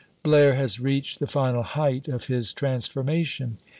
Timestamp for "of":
2.07-2.25